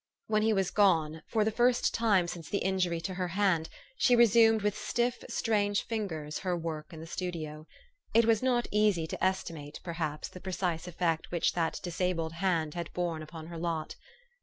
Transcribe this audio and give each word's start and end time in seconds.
When 0.25 0.41
he 0.41 0.51
was 0.51 0.71
gone, 0.71 1.21
for 1.27 1.43
the 1.45 1.51
first 1.51 1.93
tune 1.93 2.27
since 2.27 2.49
the 2.49 2.57
injury 2.57 2.99
to 3.01 3.13
her 3.13 3.27
hand, 3.27 3.69
she 3.97 4.15
resumed 4.15 4.63
with 4.63 4.75
stiff, 4.75 5.23
strange 5.29 5.83
fingers, 5.83 6.39
her 6.39 6.57
work 6.57 6.91
in 6.91 7.01
the 7.01 7.05
studio. 7.05 7.67
It 8.11 8.25
was 8.25 8.41
not 8.41 8.67
easy 8.71 9.05
to 9.05 9.23
estimate, 9.23 9.79
perhaps, 9.83 10.27
the 10.27 10.41
precise 10.41 10.87
effect 10.87 11.29
which 11.29 11.53
that 11.53 11.79
dis 11.83 12.01
abled 12.01 12.33
hand 12.33 12.73
had 12.73 12.91
borne 12.93 13.21
upon 13.21 13.45
her 13.45 13.59
lot. 13.59 13.95